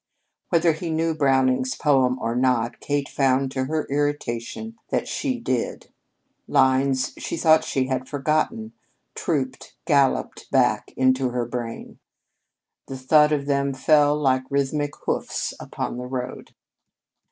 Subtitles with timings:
[0.49, 5.91] Whether he knew Browning's poem or not, Kate found to her irritation that she did.
[6.47, 8.73] Lines she thought she had forgotten,
[9.13, 11.99] trooped galloped back into her brain.
[12.87, 16.55] The thud of them fell like rhythmic hoofs upon the road.